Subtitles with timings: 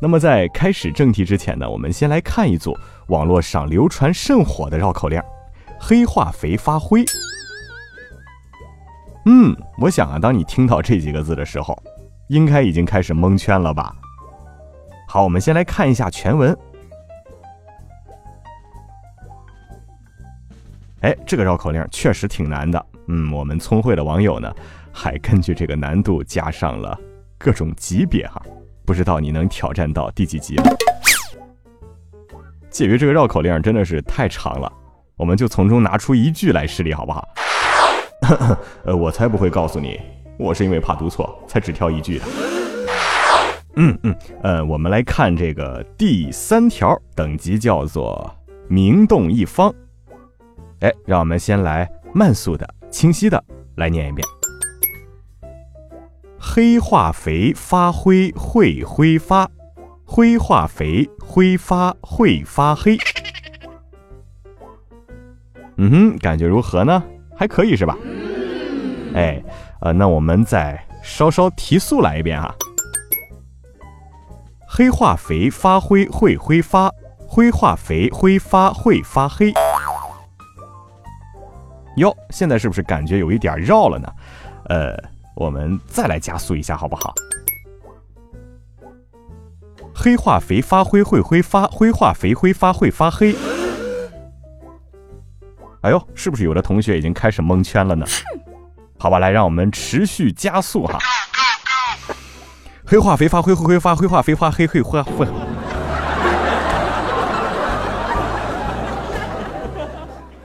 [0.00, 2.76] 那么在开始正题之前呢，我们先来看一组
[3.08, 5.20] 网络上流传甚火的绕口令：
[5.80, 7.04] 黑化肥发灰。
[9.26, 11.76] 嗯，我想啊，当你听到这几个字的时候，
[12.28, 13.94] 应该已经开始蒙圈了吧？
[15.08, 16.56] 好，我们先来看一下全文。
[21.00, 22.86] 哎，这个绕口令确实挺难的。
[23.08, 24.54] 嗯，我们聪慧的网友呢，
[24.92, 26.98] 还根据这个难度加上了
[27.36, 28.40] 各种级别哈。
[28.88, 30.64] 不知道你能挑战到第几级了？
[32.70, 34.72] 介于这个绕口令真的是太长了，
[35.14, 37.28] 我们就从中拿出一句来示例，好不好？
[38.84, 40.00] 呃，我才不会告诉你，
[40.38, 42.24] 我是因为怕读错才只挑一句的。
[43.76, 48.34] 嗯嗯，呃，我们来看这个第三条，等级叫做
[48.68, 49.70] 名动一方。
[50.80, 53.44] 哎，让我们先来慢速的、清晰的
[53.76, 54.26] 来念一遍。
[56.40, 59.50] 黑化肥发灰会挥发，
[60.04, 62.96] 灰化肥挥发会发黑。
[65.76, 67.02] 嗯哼，感觉如何呢？
[67.36, 67.96] 还可以是吧？
[69.14, 69.42] 哎，
[69.80, 72.54] 呃，那我们再稍稍提速来一遍啊。
[74.68, 76.90] 黑化肥发灰会挥发，
[77.26, 79.52] 灰化肥挥发会发黑。
[81.96, 84.08] 哟，现在是不是感觉有一点绕了呢？
[84.68, 85.17] 呃。
[85.38, 87.14] 我们再来加速一下，好不好？
[89.94, 93.36] 黑化肥发灰会挥发，灰化肥挥发会发黑。
[95.82, 98.04] 哎呦，是不是有的同学已经开始蒙圈了呢？
[98.98, 100.98] 好吧，来，让我们持续加速哈。
[102.84, 105.24] 黑化肥发灰会挥发，灰化肥发黑会会会。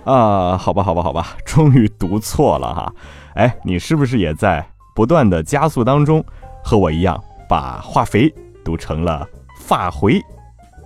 [0.04, 2.94] 啊，好吧，好吧，好吧，终于读错了哈。
[3.34, 4.68] 哎，你是不是也在？
[4.96, 6.24] 不断的加速当中，
[6.64, 8.34] 和我一样把化肥
[8.64, 9.28] 读成了
[9.60, 10.22] 发灰，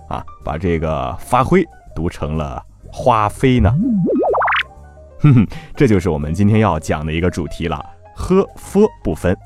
[0.08, 1.64] 啊，把这个发灰
[1.94, 3.72] 读成了花飞呢？
[5.20, 5.46] 哼哼，
[5.76, 9.36] 这就是我们今天要讲的一个主题了，呵，f 不分。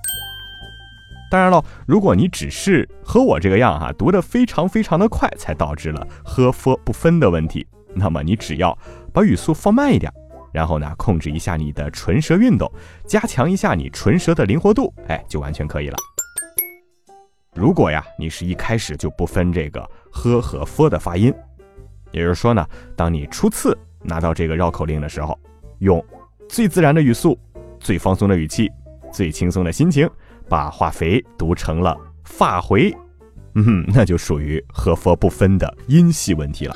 [1.30, 8.76] 当然了，如果你只是和我这个样哈，读得非常非常的快，才导致了呵，f 不分的问题，那么你只要
[9.14, 10.12] 把语速放慢一点。
[10.52, 12.70] 然后呢，控制一下你的唇舌运动，
[13.06, 15.96] 加强一下你唇舌的灵活度，哎，就完全可以了。
[17.54, 19.80] 如果呀，你是一开始就不分这个
[20.10, 21.32] 呵和 f 的发音，
[22.10, 25.38] 也就是说呢，当你初次拿到这个绕口令的时候，
[25.78, 26.04] 用
[26.48, 27.38] 最自然的语速、
[27.80, 28.70] 最放松的语气、
[29.12, 30.08] 最轻松的心情，
[30.48, 32.94] 把化肥读成了发回，
[33.54, 36.74] 嗯， 那就属于和 f 不分的音系问题了。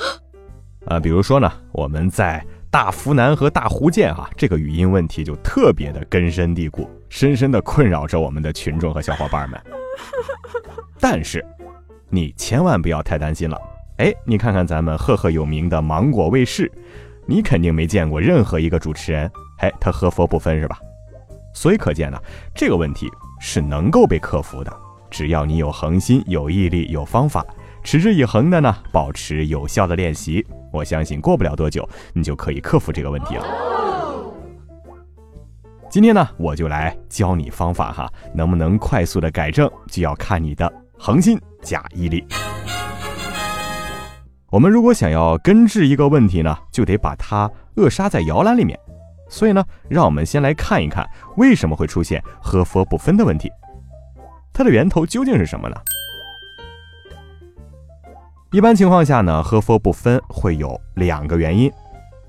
[0.85, 2.43] 啊，比如说呢，我们在。
[2.77, 9.59] 大福南和大福建啊，这个语音问题就特别的根深蒂固，深深的困扰着我们的群众和小伙伴们。
[11.01, 11.43] 但是，
[12.07, 13.59] 你千万不要太担心了。
[13.97, 16.71] 哎，你看看咱们赫赫有名的芒果卫视，
[17.25, 20.77] 你肯定没见过任何一个主持人，哎，他和佛不分是吧？
[21.55, 22.21] 所以可见呢，
[22.53, 24.71] 这个问题是能够被克服的，
[25.09, 27.43] 只要你有恒心、有毅力、有方法。
[27.87, 33.45] 持之以恒的呢，保持有效的练习，我相信过不了多久，你就可以克服这个问题了。
[35.89, 42.25] 今天呢，我就来教你方法哈，能不能快速的改正，就要看你的恒心加毅力。
[44.51, 48.77] 我们如果想要根治一个问题呢，就得把它扼杀在摇篮里面。
[49.29, 53.49] 所以呢，让我们先来看一看为什么会出现和佛不分的问题，
[54.51, 55.75] 它的源头究竟是什么呢？
[58.53, 61.69] 一般情况下呢，和佛不分会有两个原因。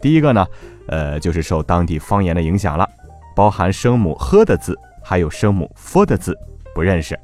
[0.01, 0.45] 第一个呢，
[0.89, 2.89] 呃，就是受当地方言的影响了，
[3.37, 6.37] 包含声母呵的字，还有声母 f 的字
[6.75, 7.17] 不认识。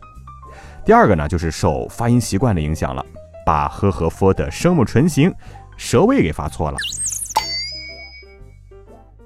[0.85, 3.05] 第二个呢，就是受发音习惯的影响了，
[3.44, 5.35] 把呵和 f 的声母唇形、
[5.76, 6.79] 舌位给发错了。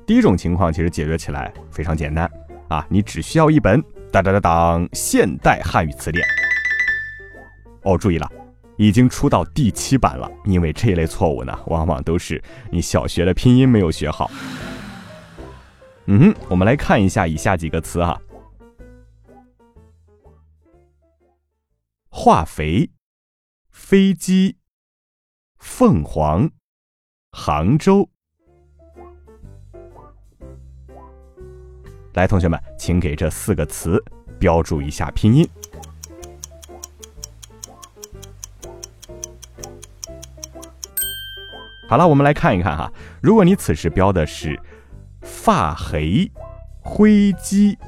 [0.07, 2.31] 第一种情况其实解决起来非常简单
[2.69, 6.27] 啊，你只需要一本当当当当现代汉语词典。
[7.83, 8.27] 哦，注意了。
[8.79, 14.31] 已经出到第七版了，因为这类错误呢，往往都是你小学的拼音没有学好。
[16.07, 18.19] 嗯，我们来看一下以下几个词哈：
[22.09, 22.91] 化肥、
[23.71, 24.57] 飞机、
[25.59, 26.51] 凤凰、
[27.33, 28.09] 杭州。
[32.15, 34.03] 来，同学们，请给这四个词
[34.39, 35.49] 标注一下拼音。
[41.89, 42.93] 好了，我们来看一看哈。
[43.23, 44.61] 如果你此时标的是
[45.23, 46.31] 发黑、
[46.81, 47.79] 灰鸡、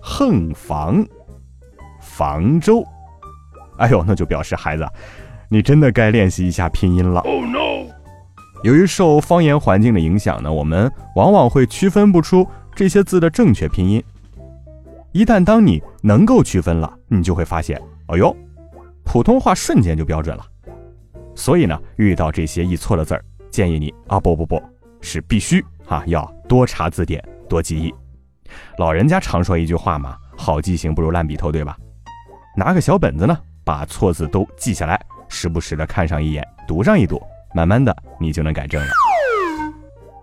[0.00, 1.04] 横房、
[2.00, 2.84] 房州，
[3.78, 4.86] 哎呦，那就表示孩子，
[5.48, 7.20] 你真的该练习一下拼音了。
[7.22, 7.92] 哦，no
[8.62, 12.46] 由于受方言环境的影响呢，我们往往会区分不出。
[12.76, 14.02] 这些字的正确拼音，
[15.12, 18.36] 一旦当你能够区分了，你就会发现，哎呦，
[19.04, 20.44] 普通话瞬间就标准了。
[21.34, 24.62] 所以呢，遇到这些易错的字儿，建议你啊，不不不，
[25.00, 27.92] 是必须啊，要多查字典，多记忆。
[28.78, 31.76] 老人家常说一句话嘛，好记性不如烂笔头，对吧？
[32.56, 37.20] 拿个小本子呢，把错字都记下来，时不时的看上一眼，读上一读，
[37.52, 38.88] 慢慢的你就能改正了。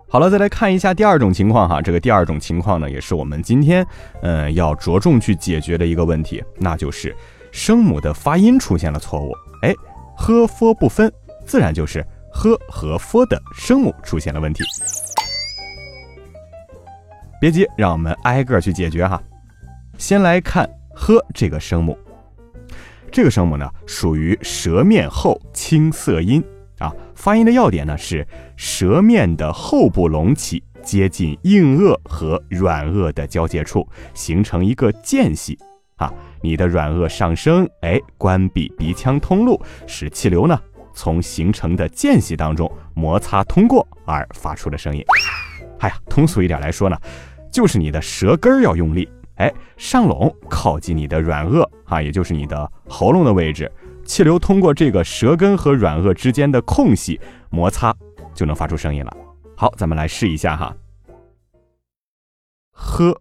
[0.08, 1.80] 好了，再来看一下第二种情况哈。
[1.80, 3.86] 这个第二种情况呢，也是我们今天
[4.22, 7.14] 嗯要着重去解决的一个问题，那就是
[7.50, 9.32] 声母的发音出现了错误。
[9.62, 9.74] 哎，
[10.16, 11.12] 呵、f 不分，
[11.44, 14.62] 自然就是呵和 f 的声母出现了问题。
[17.40, 19.20] 别急，让我们挨个去解决哈。
[19.98, 21.98] 先来看呵这个声母，
[23.10, 26.42] 这个声母呢属于舌面后清色音。
[26.78, 28.26] 啊，发音的要点呢是
[28.56, 35.56] 舌面的后部隆起，接近硬腭和软腭的交界处，形成一个间隙。
[36.02, 40.60] 啊，你的软腭上升，哎，关闭鼻腔通路，使气流呢
[40.92, 45.04] 从形成的间隙当中摩擦通过而发出的声音。
[45.78, 46.96] 哎呀，通俗一点来说呢，
[47.52, 53.70] 就是你的舌根要用力，哎，上拢靠近你的软腭啊，也就是你的喉咙的位置。
[54.04, 57.20] 气流通过这个舌根和软腭之间的空隙
[57.50, 57.94] 摩擦，
[58.34, 59.16] 就能发出声音了。
[59.56, 60.74] 好，咱们来试一下哈。
[62.72, 63.20] 喝，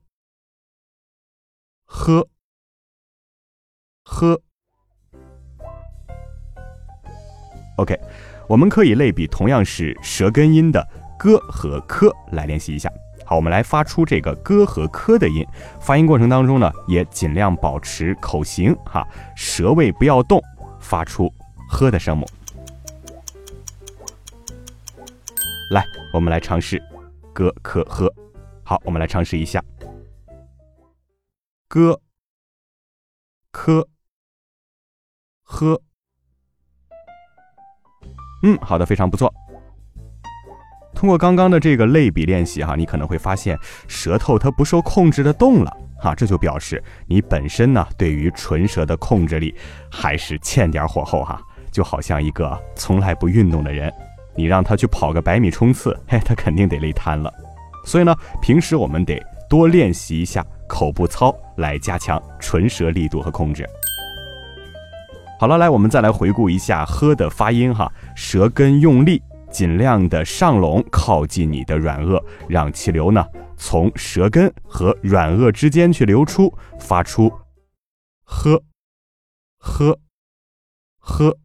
[1.85, 2.27] 喝，
[4.03, 4.39] 喝。
[7.77, 7.99] OK，
[8.47, 10.87] 我们可以类比同样是舌根音的
[11.17, 12.91] 歌和科来练习一下。
[13.25, 15.45] 好，我们来发出这个歌和科的音，
[15.79, 20.41] 发音过程当中呢，也尽量保持口型哈，舌位不要动。
[20.83, 21.31] 发出
[21.69, 22.25] “呵”的声母，
[25.69, 26.81] 来，我们来尝试
[27.31, 28.11] “歌可呵”。
[28.65, 29.63] 好，我们来尝试一下
[31.69, 32.01] “歌
[33.51, 33.87] 科
[35.51, 35.79] 呵”。
[38.43, 39.31] 嗯，好的，非常不错。
[40.95, 43.57] 通过刚刚的这个类比练习哈，你可能会发现
[43.87, 45.77] 舌头它不受控制的动了。
[45.99, 49.53] 哈，这就表示你本身呢，对于唇舌的控制力
[49.91, 51.39] 还是欠点火候哈。
[51.71, 53.91] 就好像一个从来不运动的人，
[54.35, 57.31] 你让他去跑个百米冲刺， 嘿，他肯定得累瘫了。
[57.85, 63.67] 所以呢，平时我们得多练习一下口部操，来加强唇舌力度和控制。
[65.41, 69.19] 好了，来，我们再来回顾一下“喝”的发音哈，舌根用力。
[69.49, 73.25] 尽量的上拢，靠近你的软腭，让气流呢
[73.57, 77.27] 从舌根和软腭之间去流出，发出
[78.23, 78.61] “呵，
[79.57, 79.97] 呵，
[80.99, 81.35] 呵”。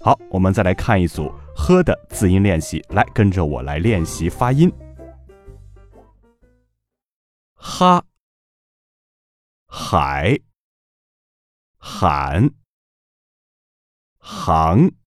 [0.00, 4.72] 好，我们再来看一组“呵”的字音练习，来跟着我来练习发音：
[7.52, 8.02] 哈、
[9.66, 10.38] 海、
[11.78, 12.54] 喊、
[14.18, 14.98] 行。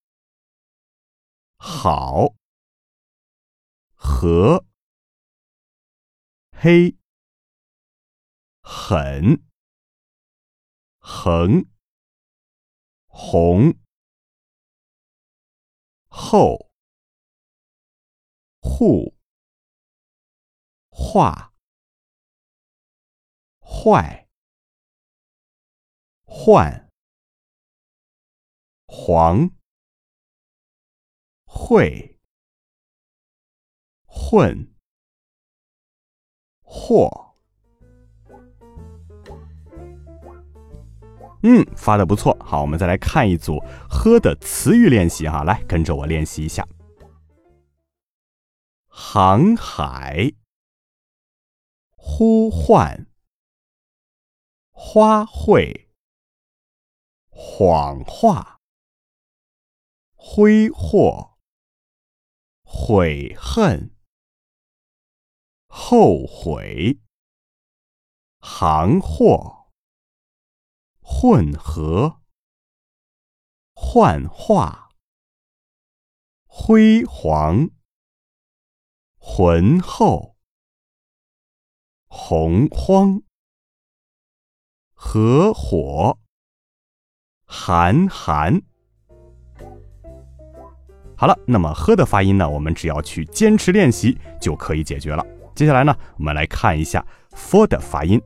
[1.64, 2.36] 好，
[3.94, 4.66] 和，
[6.52, 6.98] 黑，
[8.64, 9.48] 狠，
[10.98, 11.70] 横，
[13.06, 13.80] 红，
[16.10, 16.72] 厚，
[18.60, 19.16] 户，
[20.90, 21.54] 化，
[23.60, 24.28] 坏，
[26.34, 26.88] 换，
[28.88, 29.52] 黄。
[31.54, 32.18] 会，
[34.06, 34.74] 混，
[36.62, 37.36] 或，
[41.44, 42.36] 嗯，发的不错。
[42.40, 43.60] 好，我们再来看一组
[43.90, 46.66] “喝”的词语练习哈，来跟着我练习一下：
[48.88, 50.32] 航海、
[51.98, 53.08] 呼唤、
[54.72, 55.88] 花卉、
[57.42, 58.60] 谎话、
[60.16, 61.32] 挥霍。
[62.74, 63.94] 悔恨、
[65.68, 67.02] 后悔、
[68.40, 69.70] 行货、
[71.02, 72.22] 混合、
[73.74, 74.90] 幻化、
[76.46, 77.72] 辉煌、
[79.20, 80.38] 浑厚、
[82.08, 83.22] 洪荒、
[84.94, 86.21] 合伙、
[87.54, 88.62] 韩寒。
[91.18, 95.24] 好了，那么“呵”的发音呢，我们只要去坚持练习就可以解决了。
[95.54, 98.22] 接下来呢，我们来看一下 “f” 的发音。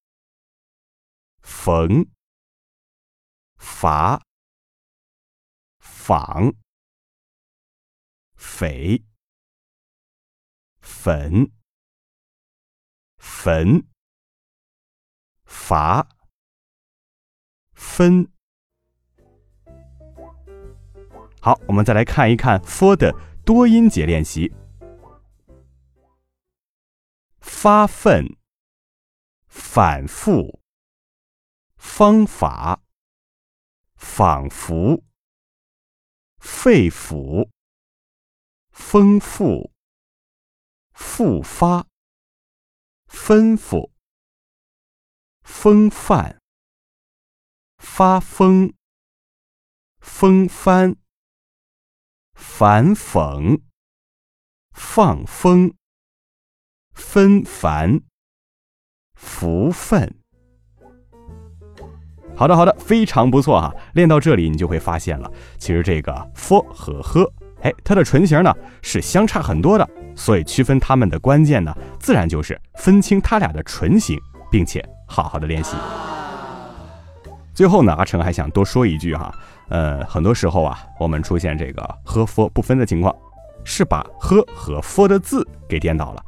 [1.41, 2.11] 缝，
[3.57, 4.27] 伐，
[6.11, 6.53] 仿。
[8.35, 9.05] 匪，
[10.81, 11.53] 粉，
[13.17, 13.87] 粉，
[15.45, 16.09] 罚，
[17.73, 18.29] 分。
[21.41, 23.15] 好，我们再来看一看 for 的
[23.45, 24.53] 多音节练习：
[27.39, 28.37] 发奋、
[29.47, 30.61] 反复、
[31.77, 32.83] 方法、
[33.95, 35.05] 仿佛、
[36.41, 37.49] 肺腑。
[38.81, 39.71] 丰富、
[40.93, 41.87] 复发、
[43.07, 43.93] 吩咐、
[45.43, 46.41] 风范、
[47.79, 48.75] 发疯、
[50.01, 50.97] 风帆、
[52.35, 53.63] 反讽、
[54.73, 55.77] 放风、
[56.93, 58.01] 纷繁、
[59.15, 60.20] 福分。
[62.41, 63.71] 好的，好的，非常不错哈！
[63.93, 67.31] 练到这里，你就会发现了，其实这个 “f” 和 “h”。
[67.61, 74.19] 哎，它的唇形呢是相差很多的，所以区分它们的关键呢，自然就是分清它俩的唇形，
[74.51, 75.77] 并且好好的练习。
[77.53, 79.31] 最后呢，阿成还想多说一句哈，
[79.69, 83.15] 呃，很多时候啊，我们出现这个和 f 不分的情况，
[83.65, 86.23] 是把 “h” 和 f 的字给颠倒了。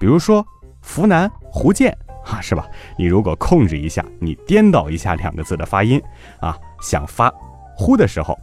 [0.00, 0.44] 比如说
[0.80, 2.66] 湖南福建啊，是吧？
[2.96, 6.00] 你如果控制一下，你颠倒一下两个字的发音
[6.40, 7.32] 啊，想发
[7.76, 8.38] 呼的时候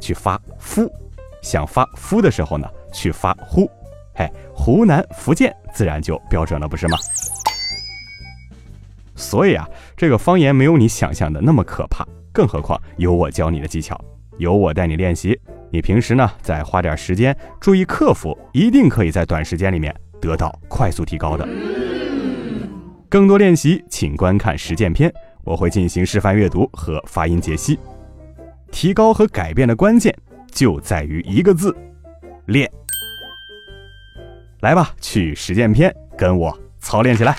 [0.00, 0.90] 去发夫。
[1.42, 3.70] 想发夫的时候呢，去发呼，
[4.14, 6.96] 哎，湖南、福建自然就标准了，不是吗？
[9.14, 13.98] 所以啊，这个方言没有你想象的那么可怕，更何况有我教你的技巧，
[14.38, 15.38] 有我带你练习，
[15.70, 21.46] 你平时呢再花点时间注意克服，一定可以在短时间里面得到快速提高的。
[23.14, 25.08] 更多练习，请观看实践篇，
[25.44, 27.78] 我会进行示范阅读和发音解析。
[28.72, 30.12] 提高和改变的关键。
[30.50, 31.72] 就在于一个字，
[32.46, 32.68] 练。
[34.62, 37.36] 来吧，去实践篇，跟我操练起来。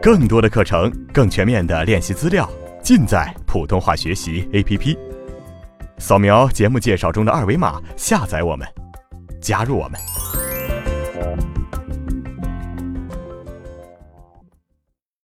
[0.00, 2.48] 更多的课程，更全面的练习资料，
[2.88, 4.96] 尽在普通话学习 APP。
[5.98, 8.66] 扫描节目介绍中的二维码，下载我们。
[9.42, 10.00] 加入我们。